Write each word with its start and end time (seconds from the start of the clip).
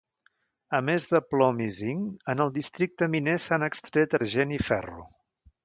A 0.77 0.79
més 0.87 1.05
de 1.11 1.21
plom 1.33 1.59
i 1.65 1.67
zinc, 1.75 2.25
en 2.35 2.43
el 2.47 2.51
districte 2.57 3.11
miner 3.17 3.37
s'han 3.47 3.69
extret 3.71 4.19
argent 4.23 4.59
i 4.59 4.61
ferro. 4.73 5.09